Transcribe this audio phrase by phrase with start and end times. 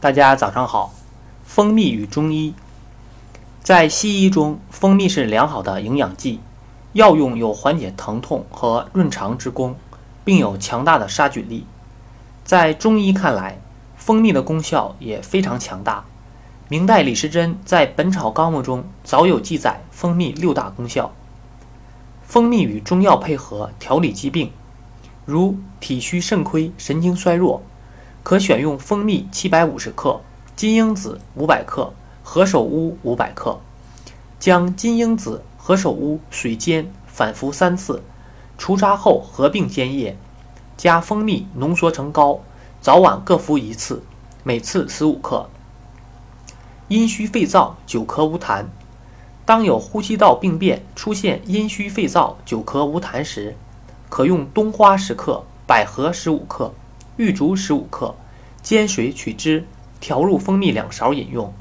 [0.00, 0.94] 大家早上好。
[1.44, 2.54] 蜂蜜与中医，
[3.62, 6.40] 在西医中，蜂蜜是良好的营养剂，
[6.94, 9.76] 药用有缓解疼痛和润肠之功，
[10.24, 11.66] 并有强大的杀菌力。
[12.44, 13.60] 在中医看来，
[13.94, 16.06] 蜂蜜的功效也非常强大。
[16.68, 21.12] 明代李时珍在《本草纲目》中早有记载蜂蜜六大功效。
[22.22, 24.50] 蜂蜜与中药配合调理疾病，
[25.26, 27.60] 如体虚肾亏、神经衰弱。
[28.22, 30.20] 可选用蜂蜜七百五十克、
[30.54, 33.58] 金樱子五百克、何首乌五百克，
[34.38, 38.02] 将金樱子、何首乌水煎，反复三次，
[38.58, 40.16] 除渣后合并煎液，
[40.76, 42.40] 加蜂蜜浓缩成膏，
[42.80, 44.02] 早晚各服一次，
[44.44, 45.48] 每次十五克。
[46.88, 48.66] 阴虚肺燥、久咳无痰，
[49.46, 53.56] 当有呼吸道病变出现阴虚肺燥、久咳无痰时，
[54.08, 56.74] 可用冬花十克、百合十五克。
[57.20, 58.14] 玉竹十五克，
[58.62, 59.66] 煎水取汁，
[60.00, 61.52] 调入蜂蜜两勺饮用。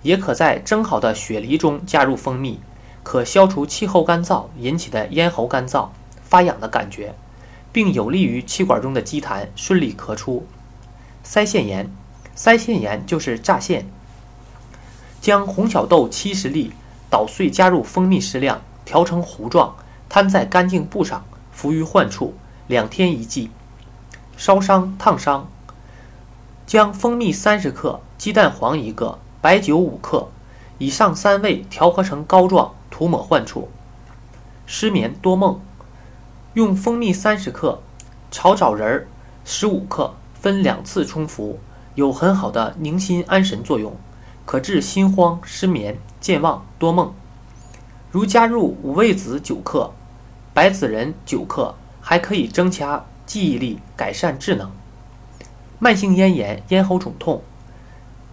[0.00, 2.58] 也可在蒸好的雪梨中加入蜂蜜，
[3.02, 5.90] 可消除气候干燥引起的咽喉干燥、
[6.24, 7.14] 发痒的感觉，
[7.70, 10.46] 并有利于气管中的积痰顺利咳出。
[11.22, 11.92] 腮腺炎，
[12.34, 13.86] 腮腺炎就是乍腺。
[15.20, 16.72] 将红小豆七十粒
[17.10, 19.76] 捣碎，加入蜂蜜适量，调成糊状，
[20.08, 22.32] 摊在干净布上，敷于患处，
[22.66, 23.50] 两天一剂。
[24.36, 25.48] 烧伤、烫伤，
[26.66, 30.28] 将蜂蜜三十克、鸡蛋黄一个、白酒五克，
[30.78, 33.68] 以上三味调和成膏状，涂抹患处。
[34.66, 35.60] 失眠多梦，
[36.54, 37.80] 用蜂蜜三十克、
[38.30, 39.06] 炒枣仁儿
[39.44, 41.58] 十五克，分两次冲服，
[41.94, 43.94] 有很好的宁心安神作用，
[44.44, 47.12] 可治心慌、失眠、健忘、多梦。
[48.10, 49.92] 如加入五味子九克、
[50.52, 53.04] 白子仁九克，还可以增强。
[53.32, 54.70] 记忆力改善智能，
[55.78, 57.42] 慢性咽炎、咽喉肿痛，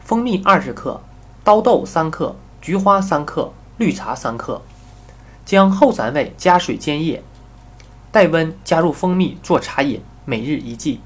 [0.01, 0.99] 蜂蜜二十克，
[1.41, 4.61] 刀豆三克，菊花三克，绿茶三克，
[5.45, 7.23] 将后三味加水煎液，
[8.11, 10.99] 待温加入蜂蜜做茶饮，每日一剂。